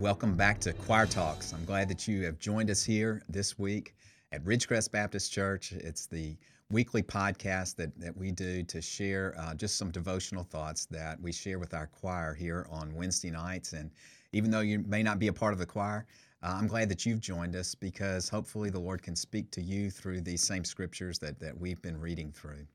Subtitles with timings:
[0.00, 1.52] Welcome back to Choir Talks.
[1.52, 3.94] I'm glad that you have joined us here this week
[4.32, 5.70] at Ridgecrest Baptist Church.
[5.70, 6.36] It's the
[6.68, 11.30] weekly podcast that, that we do to share uh, just some devotional thoughts that we
[11.30, 13.72] share with our choir here on Wednesday nights.
[13.72, 13.88] And
[14.32, 16.06] even though you may not be a part of the choir,
[16.42, 19.92] uh, I'm glad that you've joined us because hopefully the Lord can speak to you
[19.92, 22.66] through these same scriptures that, that we've been reading through.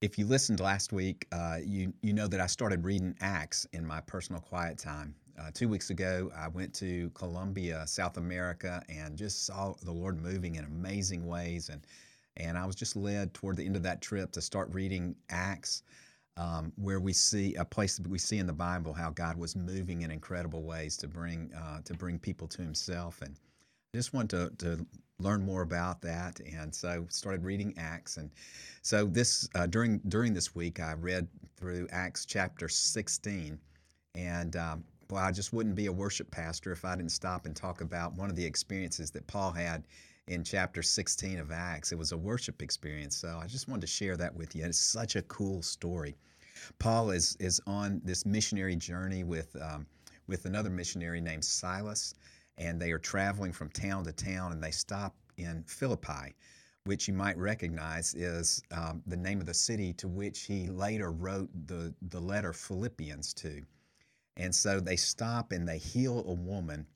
[0.00, 3.86] If you listened last week, uh, you, you know that I started reading Acts in
[3.86, 5.14] my personal quiet time.
[5.38, 10.22] Uh, two weeks ago, I went to Colombia, South America, and just saw the Lord
[10.22, 11.68] moving in amazing ways.
[11.68, 11.86] And,
[12.36, 15.82] and I was just led toward the end of that trip to start reading Acts,
[16.36, 19.56] um, where we see a place that we see in the Bible how God was
[19.56, 23.20] moving in incredible ways to bring, uh, to bring people to Himself.
[23.22, 23.36] And
[23.92, 24.86] I just wanted to, to
[25.20, 28.16] learn more about that, and so started reading Acts.
[28.16, 28.30] And
[28.82, 33.58] so this uh, during during this week, I read through Acts chapter 16,
[34.14, 37.54] and um, well, I just wouldn't be a worship pastor if I didn't stop and
[37.54, 39.84] talk about one of the experiences that Paul had
[40.28, 41.92] in chapter 16 of Acts.
[41.92, 44.64] It was a worship experience, so I just wanted to share that with you.
[44.64, 46.16] It's such a cool story.
[46.78, 49.86] Paul is is on this missionary journey with um,
[50.26, 52.14] with another missionary named Silas
[52.60, 56.34] and they are traveling from town to town and they stop in Philippi,
[56.84, 61.10] which you might recognize is um, the name of the city to which he later
[61.10, 63.62] wrote the, the letter Philippians to.
[64.36, 66.86] And so they stop and they heal a woman.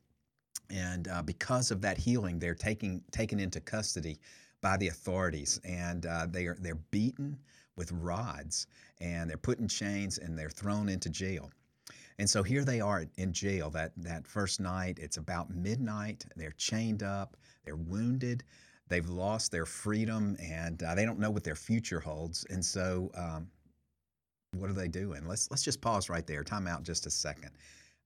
[0.71, 4.19] And uh, because of that healing, they're taking, taken into custody
[4.61, 5.61] by the authorities.
[5.65, 7.39] And uh, they are, they're beaten
[7.77, 8.67] with rods
[9.01, 11.51] and they're put in chains and they're thrown into jail.
[12.19, 14.98] And so here they are in jail that, that first night.
[15.01, 16.25] It's about midnight.
[16.37, 18.45] They're chained up, they're wounded,
[18.89, 22.47] they've lost their freedom, and uh, they don't know what their future holds.
[22.51, 23.48] And so, um,
[24.59, 25.27] what are they doing?
[25.27, 26.45] Let's, let's just pause right there.
[26.45, 27.51] Time out just a second.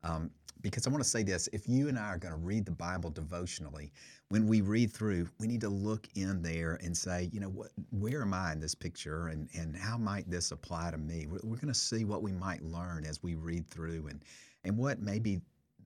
[0.03, 2.65] Um, because I want to say this if you and I are going to read
[2.65, 3.93] the Bible devotionally,
[4.29, 7.69] when we read through, we need to look in there and say, you know, what,
[7.91, 11.27] where am I in this picture and, and how might this apply to me?
[11.29, 14.23] We're, we're going to see what we might learn as we read through and,
[14.65, 15.41] and what maybe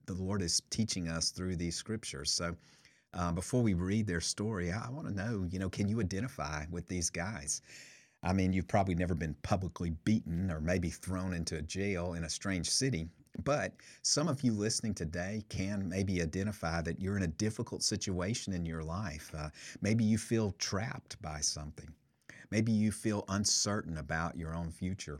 [0.05, 2.31] the Lord is teaching us through these scriptures.
[2.31, 2.55] So,
[3.15, 5.99] uh, before we read their story, I, I want to know, you know, can you
[5.99, 7.61] identify with these guys?
[8.23, 12.23] I mean, you've probably never been publicly beaten or maybe thrown into a jail in
[12.23, 13.07] a strange city,
[13.43, 18.53] but some of you listening today can maybe identify that you're in a difficult situation
[18.53, 19.31] in your life.
[19.37, 19.49] Uh,
[19.81, 21.89] maybe you feel trapped by something.
[22.49, 25.19] Maybe you feel uncertain about your own future.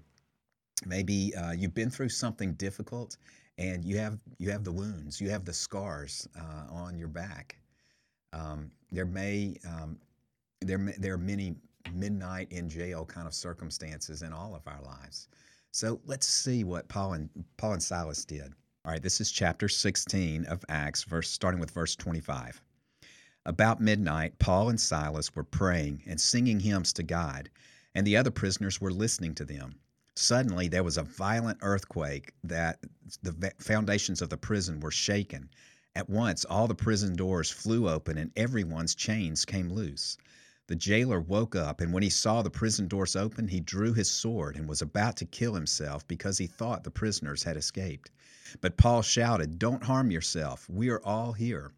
[0.85, 3.18] Maybe uh, you've been through something difficult
[3.58, 7.58] and you have you have the wounds, you have the scars uh, on your back.
[8.34, 9.97] Um, there may um,
[10.62, 11.56] there there are many
[11.92, 15.28] midnight in jail kind of circumstances in all of our lives.
[15.72, 18.54] So let's see what Paul and Paul and Silas did.
[18.86, 22.62] All right, this is chapter 16 of Acts, verse starting with verse 25.
[23.46, 27.50] About midnight, Paul and Silas were praying and singing hymns to God,
[27.96, 29.80] and the other prisoners were listening to them.
[30.16, 32.80] Suddenly, there was a violent earthquake that
[33.22, 35.50] the foundations of the prison were shaken.
[35.96, 40.18] At once, all the prison doors flew open and everyone's chains came loose.
[40.68, 44.09] The jailer woke up, and when he saw the prison doors open, he drew his
[44.09, 48.12] sword and was about to kill himself because he thought the prisoners had escaped.
[48.62, 50.69] But Paul shouted, Don't harm yourself.
[50.69, 51.73] We are all here.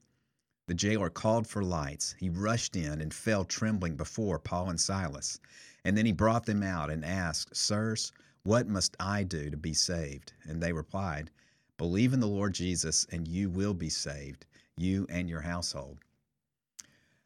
[0.68, 2.14] The jailer called for lights.
[2.20, 5.40] He rushed in and fell trembling before Paul and Silas.
[5.84, 8.12] And then he brought them out and asked, Sirs,
[8.44, 10.34] what must I do to be saved?
[10.44, 11.32] And they replied,
[11.78, 14.46] Believe in the Lord Jesus, and you will be saved,
[14.78, 16.05] you and your household.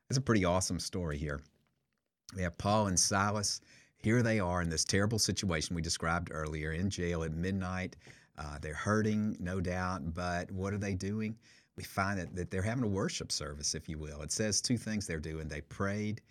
[0.10, 1.40] It's a pretty awesome story here.
[2.36, 3.62] We have Paul and Silas.
[3.98, 7.96] Here they are in this terrible situation we described earlier in jail at midnight.
[8.36, 11.38] Uh, they're hurting, no doubt, but what are they doing?
[11.76, 14.24] We find that, that they're having a worship service, if you will.
[14.24, 16.22] It says two things they're doing they prayed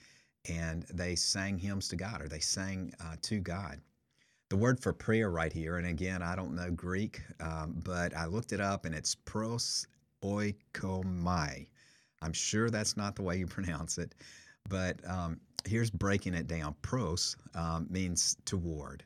[0.49, 3.81] and they sang hymns to God, or they sang uh, to God.
[4.49, 8.27] The word for prayer right here, and again, I don't know Greek, um, but I
[8.27, 9.87] looked it up and it's pros
[10.25, 11.69] oikomai.
[12.23, 14.15] I'm sure that's not the way you pronounce it,
[14.69, 16.75] but um, here's breaking it down.
[16.83, 19.05] Pros um, means toward,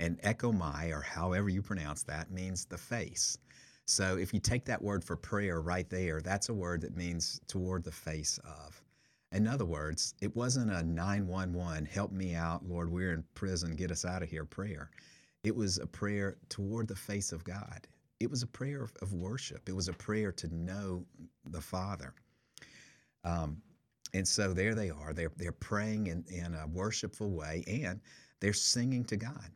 [0.00, 3.38] and ekomai, or however you pronounce that, means the face.
[3.86, 7.40] So if you take that word for prayer right there, that's a word that means
[7.46, 8.82] toward the face of.
[9.32, 13.90] In other words, it wasn't a 911, help me out, Lord, we're in prison, get
[13.90, 14.90] us out of here prayer.
[15.44, 17.86] It was a prayer toward the face of God.
[18.18, 19.68] It was a prayer of worship.
[19.68, 21.04] It was a prayer to know
[21.44, 22.14] the Father.
[23.24, 23.60] Um,
[24.14, 25.12] and so there they are.
[25.12, 28.00] They're, they're praying in, in a worshipful way and
[28.40, 29.50] they're singing to God.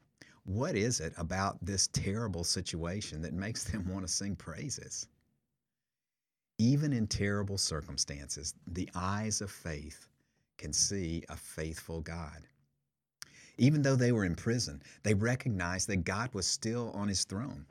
[0.45, 5.07] What is it about this terrible situation that makes them want to sing praises?
[6.59, 10.09] Even in terrible circumstances, the eyes of faith
[10.59, 12.43] can see a faithful God.
[13.57, 17.65] Even though they were in prison, they recognized that God was still on his throne.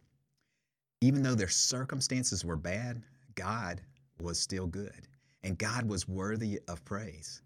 [1.02, 3.04] Even though their circumstances were bad,
[3.36, 3.82] God
[4.20, 5.08] was still good,
[5.44, 7.42] and God was worthy of praise.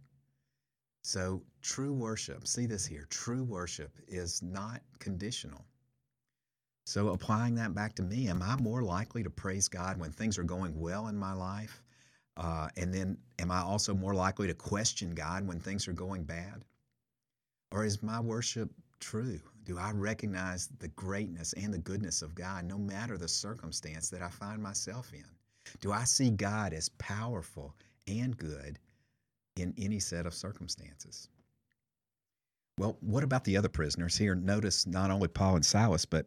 [1.03, 5.65] So, true worship, see this here true worship is not conditional.
[6.85, 10.37] So, applying that back to me, am I more likely to praise God when things
[10.37, 11.83] are going well in my life?
[12.37, 16.23] Uh, and then, am I also more likely to question God when things are going
[16.23, 16.63] bad?
[17.71, 18.69] Or is my worship
[18.99, 19.41] true?
[19.65, 24.21] Do I recognize the greatness and the goodness of God no matter the circumstance that
[24.21, 25.25] I find myself in?
[25.79, 27.75] Do I see God as powerful
[28.07, 28.79] and good
[29.55, 31.29] in any set of circumstances?
[32.77, 34.17] Well, what about the other prisoners?
[34.17, 36.25] Here, notice not only Paul and Silas, but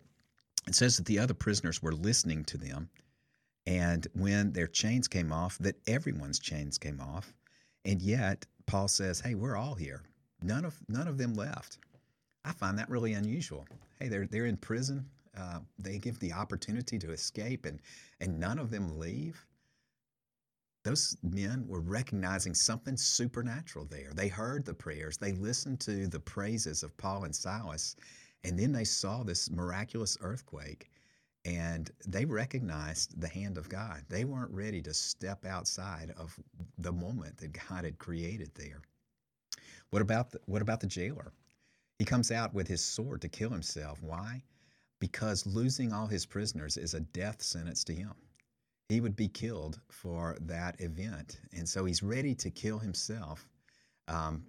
[0.66, 2.88] it says that the other prisoners were listening to them.
[3.66, 7.34] And when their chains came off, that everyone's chains came off.
[7.84, 10.02] And yet, Paul says, Hey, we're all here.
[10.42, 11.78] None of none of them left.
[12.44, 13.66] I find that really unusual.
[13.98, 15.08] Hey, they're they're in prison.
[15.36, 17.80] Uh, they give the opportunity to escape, and
[18.20, 19.46] and none of them leave.
[20.84, 24.12] Those men were recognizing something supernatural there.
[24.14, 25.16] They heard the prayers.
[25.16, 27.96] They listened to the praises of Paul and Silas,
[28.44, 30.90] and then they saw this miraculous earthquake,
[31.44, 34.04] and they recognized the hand of God.
[34.08, 36.38] They weren't ready to step outside of
[36.78, 38.80] the moment that God had created there.
[39.90, 41.32] What about the, what about the jailer?
[41.98, 44.02] He comes out with his sword to kill himself.
[44.02, 44.42] Why?
[45.06, 48.12] Because losing all his prisoners is a death sentence to him.
[48.88, 51.38] He would be killed for that event.
[51.56, 53.48] And so he's ready to kill himself.
[54.08, 54.44] Um,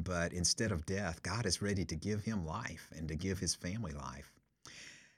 [0.00, 3.54] but instead of death, God is ready to give him life and to give his
[3.54, 4.32] family life.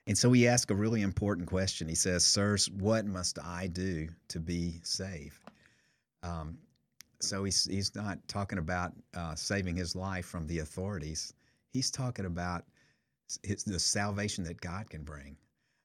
[0.06, 1.89] And so he asks a really important question.
[1.89, 5.39] He says, Sirs, what must I do to be saved?
[6.23, 6.59] Um,
[7.19, 11.33] so he's, he's not talking about uh, saving his life from the authorities.
[11.71, 12.65] He's talking about
[13.43, 15.37] his, the salvation that God can bring.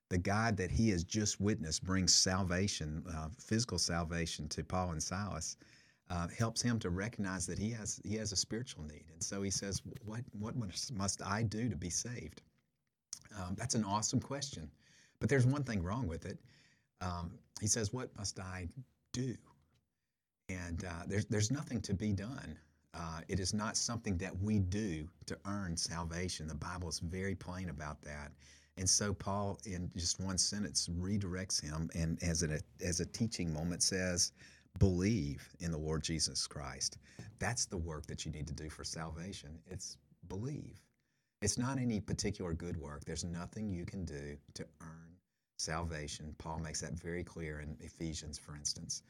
[0.09, 5.03] The God that he has just witnessed brings salvation, uh, physical salvation to Paul and
[5.03, 5.57] Silas,
[6.09, 9.05] uh, helps him to recognize that he has he has a spiritual need.
[9.11, 12.41] And so he says, "What what must I do to be saved?"
[13.37, 14.71] Um, that's an awesome question,
[15.19, 16.39] but there's one thing wrong with it.
[17.01, 18.69] Um, he says, "What must I
[19.11, 19.35] do?"
[20.49, 22.57] And uh, there's, there's nothing to be done.
[22.97, 26.47] Uh, it is not something that we do to earn salvation.
[26.47, 28.31] The Bible is very plain about that.
[28.77, 33.53] And so Paul, in just one sentence, redirects him and as a, as a teaching
[33.53, 34.31] moment says,
[34.79, 36.97] believe in the Lord Jesus Christ.
[37.39, 39.59] That's the work that you need to do for salvation.
[39.69, 39.97] It's
[40.27, 40.81] believe.
[41.41, 43.05] It's not any particular good work.
[43.05, 45.15] There's nothing you can do to earn
[45.57, 46.33] salvation.
[46.37, 49.03] Paul makes that very clear in Ephesians, for instance.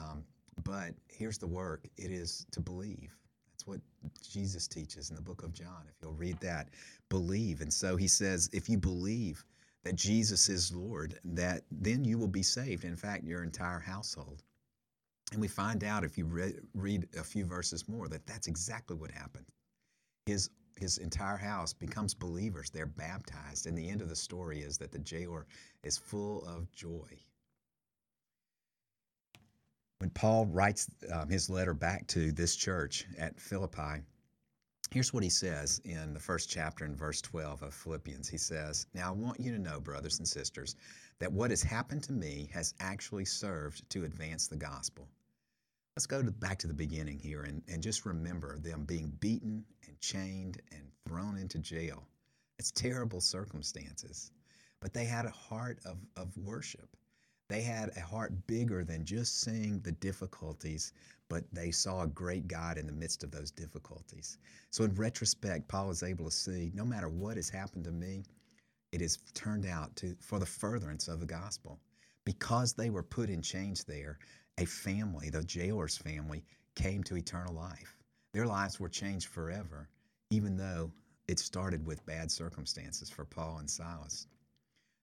[0.00, 0.24] Um,
[0.64, 3.16] but here's the work it is to believe.
[3.62, 5.84] That's what Jesus teaches in the book of John.
[5.88, 6.70] If you'll read that,
[7.10, 7.60] believe.
[7.60, 9.44] And so he says, if you believe
[9.84, 12.84] that Jesus is Lord, that then you will be saved.
[12.84, 14.42] In fact, your entire household.
[15.30, 18.96] And we find out if you re- read a few verses more that that's exactly
[18.96, 19.46] what happened.
[20.26, 20.50] His
[20.80, 22.70] his entire house becomes believers.
[22.70, 23.66] They're baptized.
[23.66, 25.46] And the end of the story is that the jailer
[25.84, 27.06] is full of joy
[30.02, 34.02] when Paul writes um, his letter back to this church at Philippi,
[34.90, 38.28] here's what he says in the first chapter in verse 12 of Philippians.
[38.28, 40.74] He says, Now I want you to know, brothers and sisters,
[41.20, 45.06] that what has happened to me has actually served to advance the gospel.
[45.96, 49.64] Let's go to, back to the beginning here and, and just remember them being beaten
[49.86, 52.08] and chained and thrown into jail.
[52.58, 54.32] It's terrible circumstances,
[54.80, 56.88] but they had a heart of, of worship.
[57.52, 60.94] They had a heart bigger than just seeing the difficulties,
[61.28, 64.38] but they saw a great God in the midst of those difficulties.
[64.70, 68.24] So, in retrospect, Paul is able to see no matter what has happened to me,
[68.90, 71.78] it has turned out to for the furtherance of the gospel.
[72.24, 74.18] Because they were put in chains there,
[74.56, 77.98] a family, the jailer's family, came to eternal life.
[78.32, 79.90] Their lives were changed forever,
[80.30, 80.90] even though
[81.28, 84.26] it started with bad circumstances for Paul and Silas.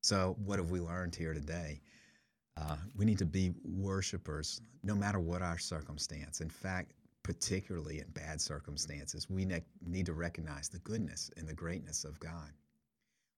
[0.02, 1.82] So, what have we learned here today?
[2.58, 6.42] Uh, we need to be worshipers no matter what our circumstance.
[6.42, 11.54] In fact, particularly in bad circumstances, we ne- need to recognize the goodness and the
[11.54, 12.52] greatness of God.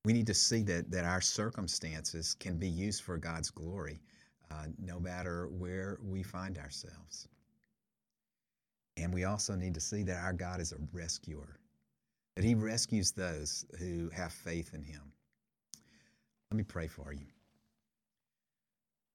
[0.05, 4.01] We need to see that, that our circumstances can be used for God's glory
[4.49, 7.27] uh, no matter where we find ourselves.
[8.97, 11.59] And we also need to see that our God is a rescuer,
[12.35, 15.01] that He rescues those who have faith in Him.
[16.51, 17.25] Let me pray for you.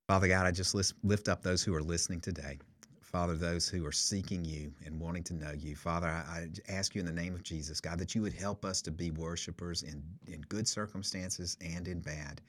[0.09, 2.61] Father God, I just lift up those who are listening today.
[3.01, 5.75] Father, those who are seeking you and wanting to know you.
[5.75, 8.81] Father, I, ask you in the name of Jesus, God, that you would help us
[8.83, 12.41] to be worshipers in, in good circumstances and in bad.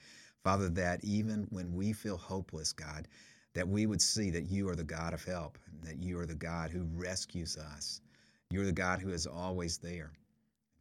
[0.43, 3.07] Father, that even when we feel hopeless, God,
[3.55, 6.35] that we would see that you are the God of help, that you are the
[6.35, 8.01] God who rescues us.
[8.51, 10.11] You're the God who is always there.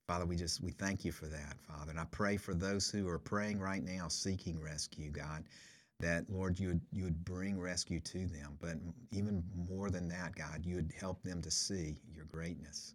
[0.06, 1.92] Father, we just we thank you for that, Father.
[1.92, 5.42] And I pray for those who are praying right now, seeking rescue, God
[6.00, 8.56] that Lord, you would, you would bring rescue to them.
[8.60, 8.76] But
[9.12, 12.94] even more than that, God, you would help them to see your greatness.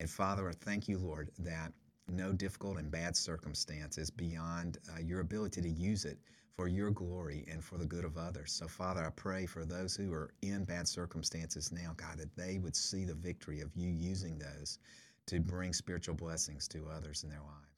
[0.00, 1.72] And Father, I thank you, Lord, that
[2.08, 6.18] no difficult and bad circumstance is beyond uh, your ability to use it
[6.56, 8.52] for your glory and for the good of others.
[8.52, 12.58] So, Father, I pray for those who are in bad circumstances now, God, that they
[12.58, 14.78] would see the victory of you using those
[15.26, 17.70] to bring spiritual blessings to others in their lives.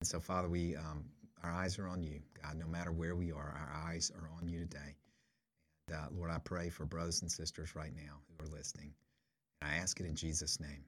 [0.00, 1.04] And so, Father, we um,
[1.42, 2.56] our eyes are on you, God.
[2.58, 4.96] No matter where we are, our eyes are on you today.
[5.88, 8.92] And uh, Lord, I pray for brothers and sisters right now who are listening.
[9.60, 10.84] And I ask it in Jesus' name.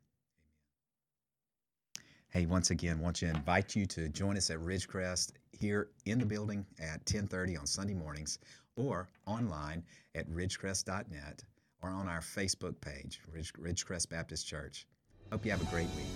[2.29, 6.19] Hey, once again, I want to invite you to join us at Ridgecrest here in
[6.19, 8.39] the building at 10:30 on Sunday mornings,
[8.75, 11.45] or online at ridgecrest.net,
[11.83, 14.87] or on our Facebook page, Ridge, Ridgecrest Baptist Church.
[15.31, 16.07] Hope you have a great week.